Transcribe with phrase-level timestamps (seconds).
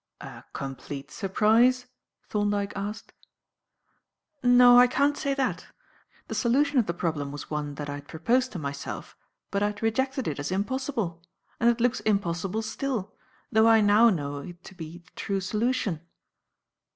[0.19, 1.85] "A complete surprise?"
[2.27, 3.13] Thorndyke asked.
[4.41, 5.67] "No, I can't say that.
[6.27, 9.15] The solution of the problem was one that I had proposed to myself,
[9.51, 11.21] but I had rejected it as impossible;
[11.59, 13.13] and it looks impossible still,
[13.51, 16.01] though I now know it to be the true solution."